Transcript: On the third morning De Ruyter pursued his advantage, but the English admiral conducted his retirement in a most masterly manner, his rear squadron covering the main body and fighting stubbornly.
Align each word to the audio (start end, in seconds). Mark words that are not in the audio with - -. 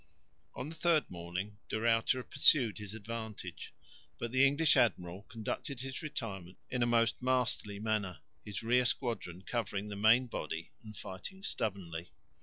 On 0.55 0.67
the 0.69 0.73
third 0.75 1.11
morning 1.11 1.59
De 1.69 1.79
Ruyter 1.79 2.23
pursued 2.23 2.79
his 2.79 2.95
advantage, 2.95 3.71
but 4.17 4.31
the 4.31 4.43
English 4.47 4.75
admiral 4.75 5.27
conducted 5.29 5.81
his 5.81 6.01
retirement 6.01 6.57
in 6.71 6.81
a 6.81 6.87
most 6.87 7.21
masterly 7.21 7.77
manner, 7.77 8.17
his 8.43 8.63
rear 8.63 8.85
squadron 8.85 9.43
covering 9.43 9.89
the 9.89 9.95
main 9.95 10.25
body 10.25 10.71
and 10.83 10.97
fighting 10.97 11.43
stubbornly. 11.43 12.09